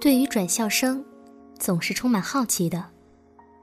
[0.00, 1.02] 对于转校生，
[1.58, 2.84] 总是充满好奇的，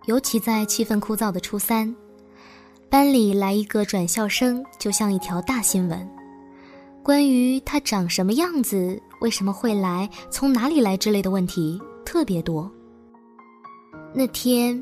[0.05, 1.93] 尤其在气氛枯燥的初三，
[2.89, 6.09] 班里来一个转校生，就像一条大新闻。
[7.03, 12.71] 关于他长什么样子、为什么会来、从哪里来之类的问题特别多。
[14.13, 14.81] 那天，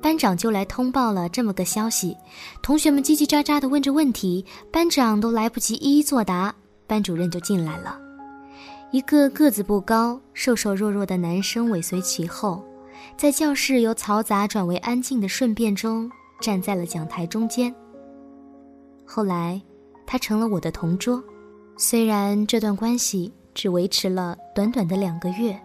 [0.00, 2.16] 班长就来通报了这么个消息，
[2.62, 6.54] 同学们叽叽喳喳的问着问题，班长都来不及一一作答，
[6.86, 7.98] 班主任就进来了。
[8.90, 12.64] 一个个子不高、瘦瘦弱弱的男生尾随其后，
[13.16, 16.10] 在教室由嘈杂转为安静的顺便中，
[16.40, 17.74] 站在了讲台中间。
[19.04, 19.60] 后来，
[20.06, 21.22] 他成了我的同桌，
[21.76, 25.58] 虽然这段关系只维持了短短的两个月。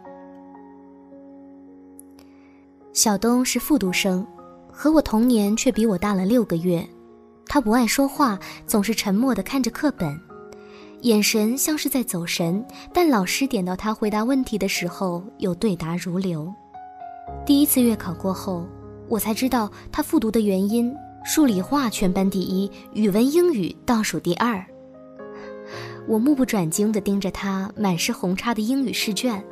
[2.93, 4.23] 小东是复读生，
[4.71, 6.87] 和我同年，却比我大了六个月。
[7.47, 10.15] 他不爱说话，总是沉默地看着课本。
[11.01, 16.53] 眼神像是在走神，但老师点到他回答问题的时候，又对答如流。
[17.47, 18.63] 第一次月考过后，
[19.09, 20.95] 我才知道他复读的原因：
[21.25, 24.63] 数理化全班第一，语文、英语倒数第二。
[26.07, 29.43] 我目不转睛地盯着他满是红叉的英语试卷，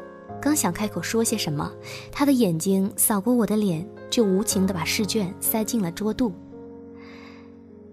[0.42, 1.72] 刚想开口说些什么，
[2.11, 6.34] 他的眼睛扫过我的脸，就无情地把试卷塞进了桌肚。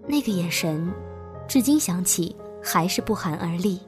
[0.07, 0.91] 那个眼神，
[1.47, 2.35] 至今想起。
[2.61, 3.79] 还是不寒而栗。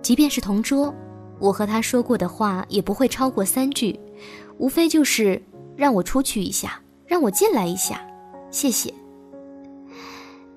[0.00, 0.94] 即便是同桌，
[1.40, 3.98] 我和他说过的话也不会超过三句，
[4.58, 5.42] 无非就是
[5.76, 8.00] 让我出去一下，让我进来一下，
[8.48, 8.94] 谢谢。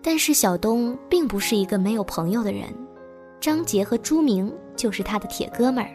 [0.01, 2.71] 但是小东并不是一个没有朋友的人，
[3.41, 5.89] 张杰和朱明就是他的铁哥们儿，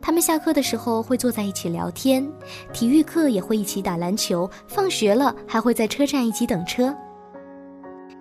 [0.00, 2.26] 他们下课的时候会坐在一起聊天，
[2.72, 6.94] 体育课也会一起打篮球，放学了还会在车站一起等车。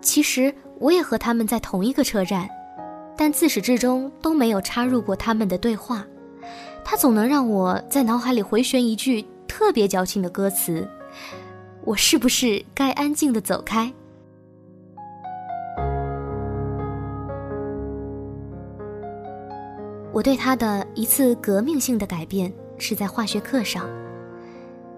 [0.02, 2.50] 其实我也和他们在同一个车站，
[3.18, 6.06] 但自始至终都没有插入过他们的对话。
[6.84, 10.88] 他总能让我在脑海里回旋一句特别矫情的歌词
[11.84, 13.94] ：“我是不是该安静的走开？”
[20.20, 23.90] 我对他的一次革命性的改变是在化学课上。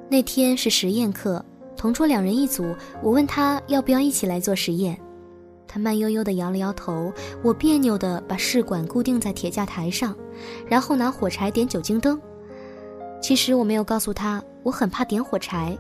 [0.10, 1.46] 那天是实验课。
[1.78, 5.00] 同桌两人一组，我问他要不要一起来做实验，
[5.68, 7.14] 他慢悠悠地摇了摇头。
[7.44, 10.16] 我别扭地把试管固定在铁架台上，
[10.68, 12.20] 然后拿火柴点酒精灯。
[13.22, 15.78] 其实我没有告诉他，我很怕点火柴，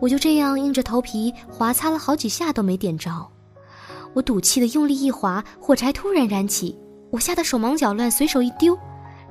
[0.00, 3.10] 我就这样硬着头皮划擦了好几下都没点着。
[4.14, 6.78] 我赌气地用力一划，火柴突然燃起，
[7.16, 8.78] 我吓得手忙脚乱，随手一丢，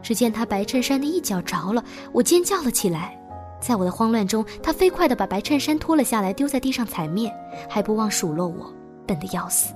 [0.02, 3.16] 只见他白衬衫的一角着了，我尖叫了起来。
[3.62, 7.32] 在我的慌乱中，他飞快地把白衬衫脱了下来，丢在地上踩灭，
[7.70, 8.74] 还不忘数落我
[9.06, 9.72] 笨得要死。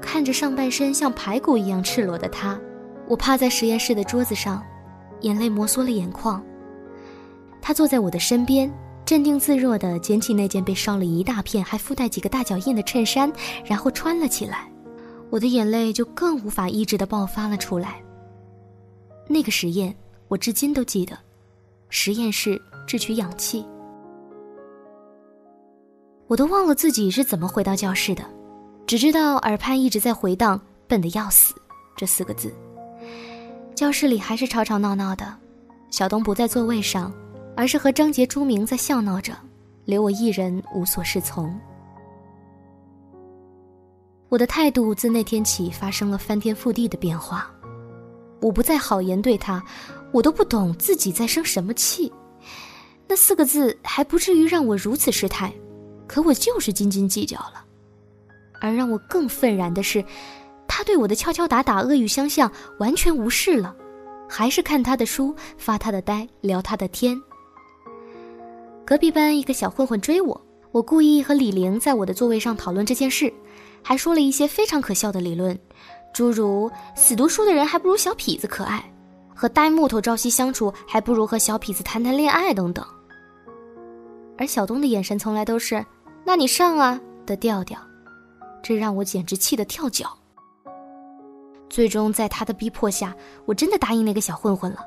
[0.00, 2.58] 看着上半身像排骨一样赤裸的他，
[3.06, 4.60] 我趴在实验室的桌子上，
[5.20, 6.44] 眼泪摩挲了眼眶。
[7.62, 8.68] 他坐在我的身边，
[9.04, 13.32] 镇定自若地捡起那件被烧了一大片、还附带几个大脚印的衬衫，
[13.64, 14.68] 然后穿了起来。
[15.36, 18.02] 我的眼泪就更无法抑制的爆发了出来。
[19.28, 19.94] 那个实验，
[20.28, 21.14] 我至今都记得。
[21.90, 23.62] 实验室制取氧气，
[26.26, 28.24] 我都忘了自己是怎么回到教室的，
[28.86, 30.58] 只知道耳畔一直在回荡
[30.88, 31.54] “笨得要死”
[31.94, 32.50] 这四个字。
[33.74, 35.36] 教室里还是吵吵闹闹的，
[35.90, 37.12] 小东不在座位上，
[37.54, 39.36] 而是和张杰、朱明在笑闹着，
[39.84, 41.54] 留我一人无所适从。
[44.36, 47.50] 我的态度自那天起发生了翻天覆地的变化，
[48.42, 49.64] 我不再好言对他。
[50.12, 52.12] 我都不懂自己在生什么气，
[53.08, 55.50] 那四个字还不至于让我如此失态，
[56.06, 57.64] 可我就是斤斤计较了。
[58.60, 60.04] 而让我更愤然的是，
[60.68, 63.74] 他对我的敲敲打打、恶语相向完全无视了，
[64.28, 67.18] 还是看他的书、发他的呆、聊他的天。
[68.84, 70.38] 隔壁班一个小混混追我，
[70.72, 73.32] 我故意和李玲在我的座位上讨论这件事，
[73.88, 75.56] 还说了一些非常可笑的理论，
[76.12, 78.84] 诸如死读书的人还不如小痞子可爱。
[79.32, 82.84] 和呆木头朝夕相处，还不如和小痞子谈谈恋爱等等。
[84.36, 85.86] 而小东的眼神从来都是
[86.26, 87.78] “那你上啊”的调调，
[88.60, 90.18] 这让我简直气得跳脚。
[91.70, 94.80] 最终在他的逼迫下，我真的答应那个小混混了。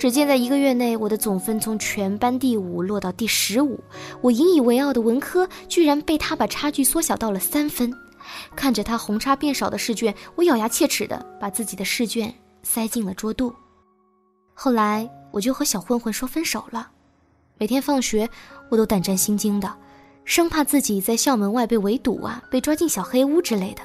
[0.00, 3.78] 只见在一个月内，我的总分从全班第五落到第十五，
[4.22, 7.92] 我引以为傲的文科居然被他把差距缩小到了三分。
[8.56, 12.34] 看着他红叉变少的试卷，我咬牙切齿的把自己的试卷。
[12.62, 13.54] 塞进了桌肚。
[14.54, 16.88] 后来我就和小混混说分手了，
[17.58, 18.26] 每天放学
[18.70, 19.70] 我都胆战心惊的，
[20.24, 23.82] 生怕自己在校门外被围堵啊，被抓进小黑屋之类的。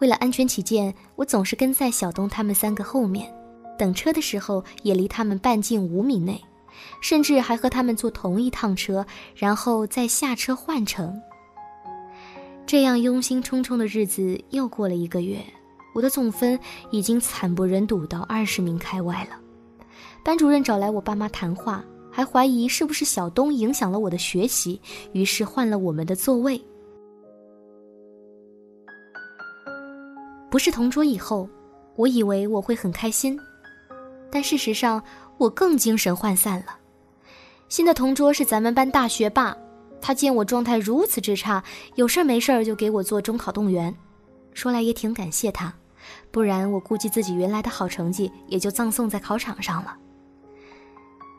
[0.00, 3.32] 为了安全起见，我总是跟在小东他们三个后面，
[3.78, 6.42] 等车的时候也离他们半径五米内，
[7.00, 11.20] 甚至还和他们坐同一趟车，然后再下车换乘。
[12.66, 15.38] 这样忧心忡忡的日子又过了一个月，
[15.94, 16.58] 我的总分
[16.90, 19.38] 已经惨不忍睹到二十名开外了。
[20.24, 24.80] 班主任找来我爸妈谈话，还怀疑是不是小东影响了我的学习，
[25.12, 26.60] 于是换了我们的座位。
[30.50, 31.48] 不是同桌以后，
[31.94, 33.38] 我以为我会很开心，
[34.30, 35.02] 但事实上
[35.38, 36.76] 我更精神涣散了。
[37.68, 39.56] 新的同桌是咱们班大学霸。
[40.00, 41.64] 他见我状态如此之差，
[41.96, 43.92] 有事儿没事儿就给我做中考动员，
[44.52, 45.72] 说来也挺感谢他，
[46.30, 49.96] 不然我估计自己原来的好成绩也就葬送在考场上了。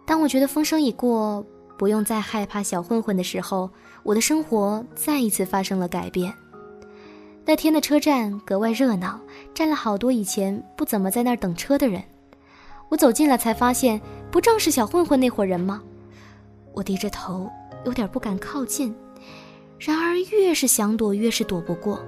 [0.05, 1.45] 当我觉得风声已过，
[1.77, 3.69] 不用再害怕小混混的时候，
[4.03, 6.33] 我的生活再一次发生了改变。
[7.45, 9.17] 那天的车站格外热闹，
[9.53, 12.03] 站了好多以前不怎么在那儿等车的人。
[12.89, 14.01] 我走近了才发现，
[14.31, 15.81] 不正是小混混那伙人吗？
[16.73, 17.49] 我低着头。
[17.85, 18.93] 有点不敢靠近，
[19.79, 22.03] 然而越是想躲，越是躲不过。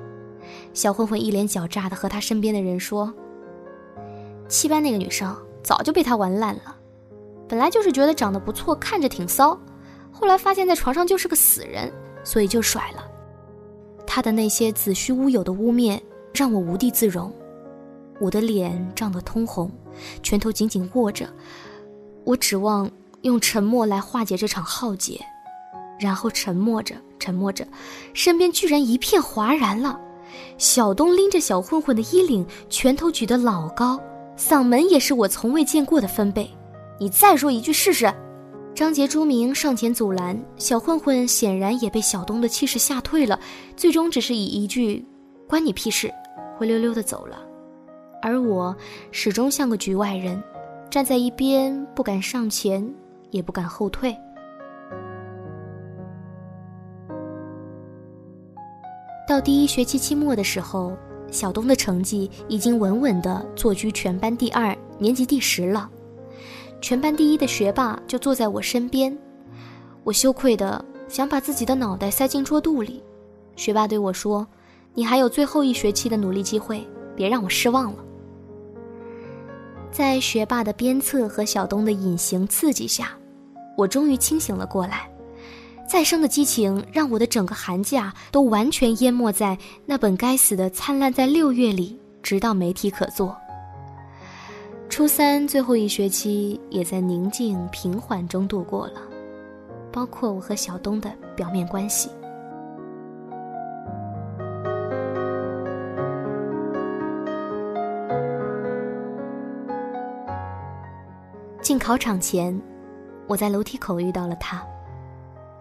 [0.73, 3.13] 小混混一脸狡诈的和他身边的人说
[4.49, 5.33] ：“七班那个女生
[5.63, 6.75] 早就被他玩烂了，
[7.47, 9.57] 本来就是觉得长得不错，看着挺骚，
[10.11, 11.89] 后来发现在床上就是个死人，
[12.25, 13.05] 所以就甩了。
[14.05, 15.97] 他的那些子虚乌有的污蔑
[16.33, 17.31] 让我无地自容，
[18.19, 19.71] 我的脸涨得通红，
[20.21, 21.27] 拳头紧紧握着，
[22.23, 22.89] 我指望
[23.21, 25.19] 用沉默来化解这场浩劫。”
[25.99, 27.67] 然后沉默着，沉默着，
[28.13, 29.99] 身边居然一片哗然了。
[30.57, 33.99] 小东拎着小混混的衣领，拳头举得老高，
[34.37, 36.49] 嗓门也是我从未见过的分贝。
[36.99, 38.13] 你再说一句试试！
[38.73, 43.37] 张杰、朱明上前阻拦，小混混显然也被小东的气势吓退了，
[43.75, 45.05] 最终只是以一句
[45.49, 46.09] “关你屁事”，
[46.57, 47.37] 灰溜溜的走了。
[48.21, 48.75] 而我
[49.11, 50.41] 始终像个局外人，
[50.89, 52.87] 站在一边，不敢上前，
[53.31, 54.15] 也不敢后退。
[59.27, 60.97] 到第一学期期末的时候，
[61.29, 65.89] 小东的成绩已经稳稳的坐居全班第二，年级第十了。
[66.81, 69.15] 全班第一的学霸就坐在我身边，
[70.03, 73.03] 我羞愧的想把自己的脑袋塞进桌肚里。
[73.55, 74.47] 学霸对我说
[74.95, 78.03] ：“你还有最后一学期的努力机会，别让我失望了。”
[79.91, 83.11] 在学霸的鞭策和小东的隐形刺激下，
[83.75, 85.09] 我终于清醒了过来。
[85.87, 89.57] 再生的激情让我的整个寒假都完全淹没在
[89.87, 93.35] 那本该死的灿烂在六月里，直到没题可做。
[94.87, 99.01] 初三最后一学期也在宁静平缓中度过了，
[99.91, 102.09] 包括我和小东的表面关系。
[111.69, 112.59] 进考场前，
[113.27, 114.59] 我在楼梯口遇到了他。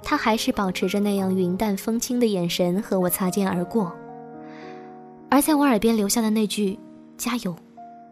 [0.02, 3.94] 他还是保持着那样云淡风轻的眼神和我擦肩而过，
[5.28, 6.78] 而在我耳边留下的那句
[7.18, 7.54] “加油”，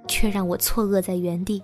[0.06, 1.62] 却让我错愕在原地。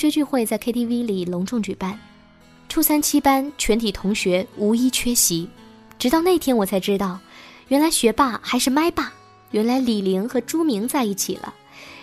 [0.00, 1.98] 学聚会在 KTV 里隆重举办。
[2.70, 5.46] 初三七班全体同学无一缺席，
[5.98, 7.18] 直到那天我才知道，
[7.68, 9.12] 原来学霸还是麦霸，
[9.50, 11.52] 原来李玲和朱明在一起了，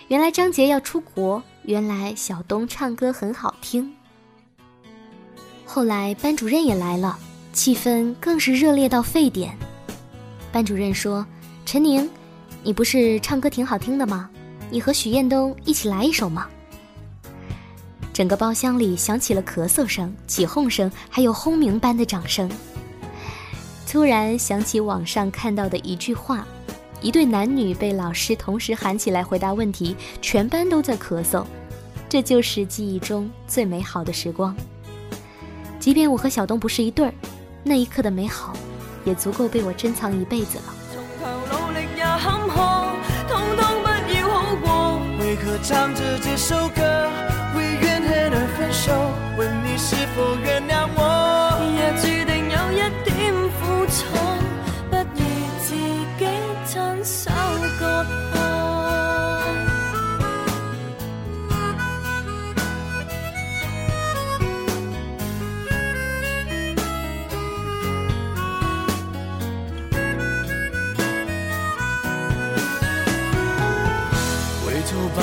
[0.09, 3.91] 原来张杰要出国，原来小东唱歌很好听。
[5.65, 7.17] 后来班主任也来了，
[7.51, 9.57] 气氛更是热烈到沸点。
[10.51, 11.25] 班主任说
[11.65, 12.07] ：“陈宁，
[12.61, 14.29] 你不是唱歌挺好听的吗？
[14.69, 16.47] 你和许彦东一起来一首吗？”
[18.17, 22.49] 整个包厢里响起了咳嗽声、起哄声，还有轰鸣般的掌声。
[23.87, 26.43] 突然想起网上看到的一句话：
[26.99, 31.45] 一对男女被老师同时喊起来回答问题，全班都在咳嗽。
[32.09, 34.57] 这就是记忆中最美好的时光。
[35.79, 37.13] 即便我和小东不是一对儿，
[37.63, 38.51] 那一刻的美好，
[39.05, 40.73] 也足够被我珍藏一辈子了。
[45.19, 47.11] 为何唱着这首歌，
[48.07, 48.91] 黑了分手
[49.37, 51.01] 问你是否原谅我？
[51.77, 53.11] 也注定有一点
[53.59, 53.97] 苦楚
[54.89, 55.19] 不如
[55.59, 56.25] 自己
[56.65, 56.73] 亲
[57.03, 57.29] 手
[57.79, 58.39] 割破
[74.65, 75.19] 回头吧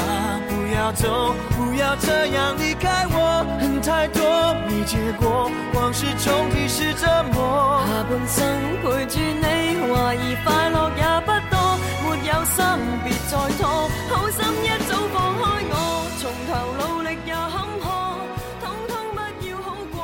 [0.49, 1.54] 不要走。
[1.75, 3.45] 不要这样离开我。
[3.59, 4.23] 恨太多
[4.69, 7.05] 没结果，往事重提是折
[7.35, 7.83] 磨。
[7.85, 8.47] 下半生
[8.81, 9.45] 陪住你，
[9.91, 11.59] 怀疑快乐也不多。
[12.05, 12.65] 没有心
[13.03, 15.75] 别再拖，好心一早放开我，
[16.21, 17.85] 从头努力也坎坷，
[18.63, 19.97] 通通不要好过。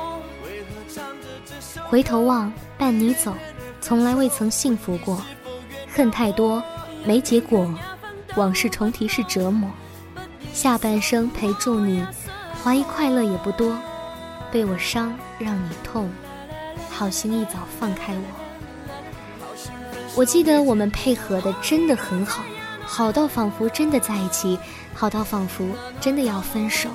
[0.42, 3.32] 为何唱着这首回头望，伴你走，
[3.80, 5.22] 从来未曾幸福过。
[5.94, 6.60] 恨太多，
[7.04, 7.72] 没结果，
[8.34, 9.70] 往事重提是折磨。
[10.52, 12.04] 下半生陪住你，
[12.62, 13.76] 怀疑快乐也不多。
[14.52, 16.10] 被我伤，让你痛，
[16.90, 18.22] 好心一早放开我。
[20.16, 22.42] 我记得我们配合的真的很好，
[22.84, 24.58] 好到仿佛真的在一起，
[24.92, 25.64] 好到仿佛
[26.00, 26.88] 真的要分手。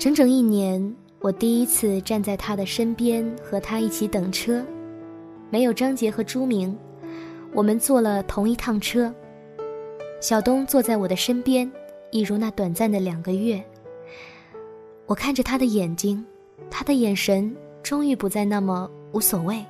[0.00, 4.64] 整整一年，我第一次站在他的身边，和他一起等车。
[5.50, 6.74] 没有张杰和朱明，
[7.52, 9.14] 我们坐了同一趟车。
[10.18, 11.70] 小东坐在我的身边，
[12.10, 13.62] 一如那短暂的两个月。
[15.04, 16.24] 我看着他的眼睛，
[16.70, 19.62] 他的眼神终于不再那么无所谓。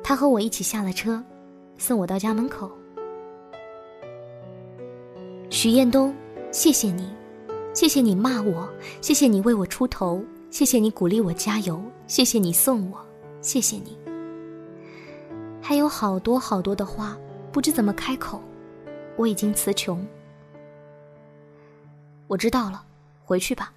[0.00, 1.20] 他和我一起下了车，
[1.76, 2.70] 送我到家门口。
[5.50, 6.14] 许彦东，
[6.52, 7.10] 谢谢你。
[7.76, 8.66] 谢谢你骂我，
[9.02, 12.98] 谢谢你为我出头，谢谢你鼓励我加油，谢谢你送我，
[13.42, 13.98] 谢谢你。
[15.60, 17.18] 还有好多好多的话，
[17.52, 18.40] 不知怎么开口，
[19.16, 20.02] 我已经词穷。
[22.28, 22.82] 我知道了，
[23.22, 23.70] 回去吧。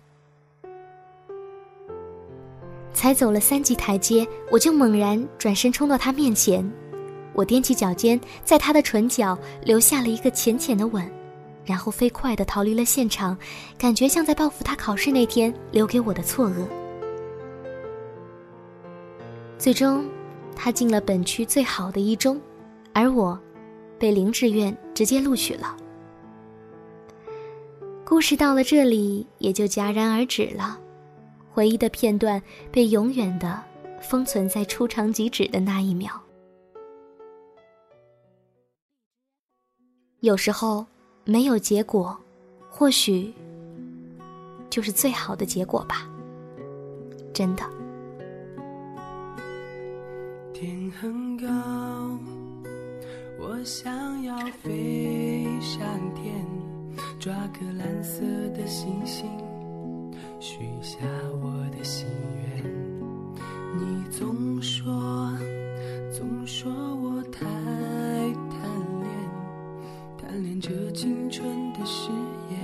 [2.94, 6.66] 才走了三级台阶，我就猛然转身冲到他面前，
[7.34, 11.19] 我踮起脚尖，在他的唇角留下了一个浅浅的吻。
[11.70, 13.38] 然后飞快地逃离了现场，
[13.78, 16.66] 感觉像在报复他考试那天留给我的错愕。
[19.60, 20.10] 最终，
[20.56, 22.42] 他进了本区最好的一中，
[22.92, 23.40] 而我，
[24.00, 25.78] 被零志愿直接录取了。
[28.04, 30.76] 故事到了这里也就戛然而止了，
[31.52, 33.64] 回忆的片段被永远的
[34.02, 36.20] 封存在出场即止的那一秒。
[40.22, 40.84] 有时候。
[41.26, 42.18] 没有结果，
[42.70, 43.34] 或许
[44.70, 46.10] 就是最好的结果吧。
[47.34, 47.64] 真的。
[50.54, 51.48] 天很高，
[53.40, 55.80] 我想要飞上
[56.16, 56.46] 天，
[57.20, 58.22] 抓颗蓝色
[58.54, 59.26] 的星星，
[60.40, 60.98] 许下
[61.42, 62.64] 我的心愿。
[63.78, 65.32] 你总说，
[66.12, 66.70] 总说
[71.80, 72.10] 的誓
[72.50, 72.60] 言，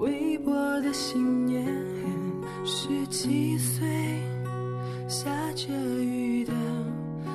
[0.00, 1.64] 微薄的信念。
[2.66, 3.86] 十七岁，
[5.08, 6.52] 下着雨的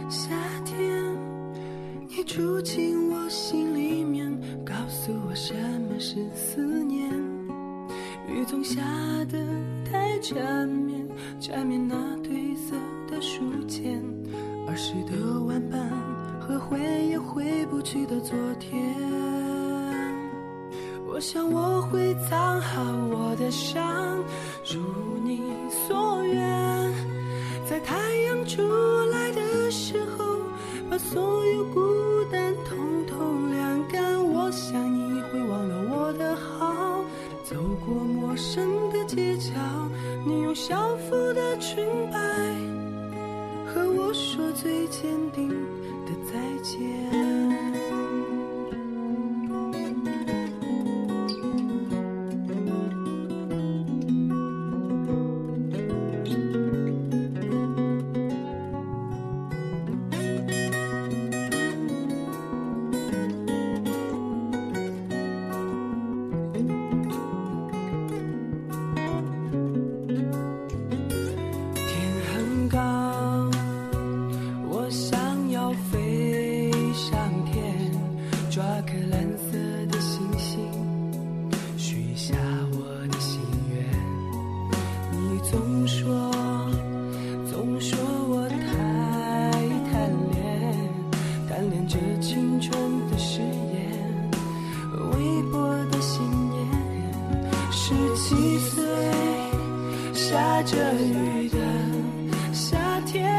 [0.09, 0.29] 夏
[0.65, 1.03] 天，
[2.07, 4.31] 你住进我心里面，
[4.63, 5.53] 告诉我什
[5.89, 7.11] 么是思念。
[8.27, 8.79] 雨总下
[9.27, 9.37] 得
[9.91, 11.07] 太缠绵，
[11.39, 12.75] 缠绵那褪色
[13.09, 14.03] 的书签，
[14.67, 15.89] 儿时的玩伴
[16.39, 18.95] 和回也回不去的昨天。
[21.19, 23.83] 我想我会藏好我的伤，
[24.63, 24.79] 如
[25.21, 26.93] 你所愿，
[27.69, 28.61] 在太阳出
[29.11, 30.37] 来的时候，
[30.89, 31.81] 把所有孤
[32.31, 34.23] 单统统晾干。
[34.31, 37.03] 我想你会忘了我的好，
[37.43, 39.51] 走过陌生的街角，
[40.25, 42.17] 你用校服的裙摆
[43.65, 45.49] 和我说最坚定
[46.05, 47.78] 的再见。
[100.39, 101.57] 下着雨的
[102.53, 103.29] 夏天，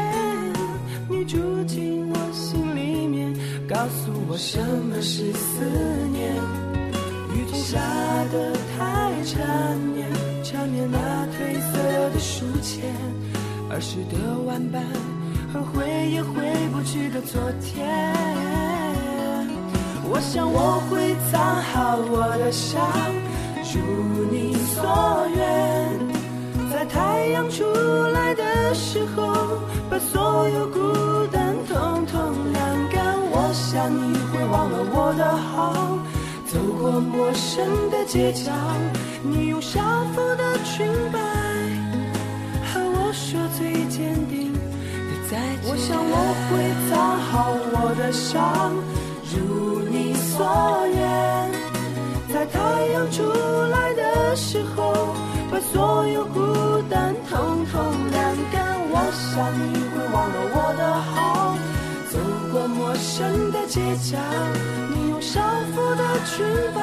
[1.09, 3.33] 你住进我心里面，
[3.67, 5.65] 告诉我什么是思
[6.11, 6.31] 念。
[7.33, 7.79] 雨总下
[8.31, 10.07] 得太缠绵，
[10.43, 10.99] 缠绵那
[11.33, 11.79] 褪色
[12.13, 12.93] 的书签，
[13.71, 14.83] 儿时的玩伴
[15.51, 17.89] 和回也回不去的昨天。
[20.07, 22.79] 我想我会藏好我的伤，
[23.73, 26.10] 如你所愿。
[26.93, 27.63] 太阳出
[28.13, 29.33] 来的时候，
[29.89, 30.79] 把所有孤
[31.31, 32.19] 单统统
[32.51, 33.15] 晾干。
[33.33, 35.97] 我想你会忘了我的好，
[36.45, 38.51] 走过陌生的街角，
[39.23, 39.79] 你用校
[40.13, 41.19] 服的裙摆
[42.73, 44.59] 和我说最坚定的
[45.29, 45.71] 再见。
[45.71, 46.15] 我想我
[46.49, 46.51] 会
[46.89, 48.75] 藏好我的伤，
[49.31, 50.45] 如你所
[50.93, 51.51] 愿，
[52.33, 53.23] 在太阳出
[53.71, 55.15] 来的时候。
[55.51, 60.81] 把所有孤单通通晾干，我想你会忘了我的
[61.11, 61.57] 好。
[62.09, 62.17] 走
[62.53, 64.17] 过陌生的街角，
[64.95, 65.41] 你用少
[65.75, 66.81] 妇的裙摆，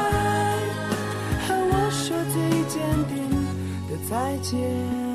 [1.46, 2.37] 和我说最
[2.68, 3.16] 坚定
[3.88, 5.08] 的再见。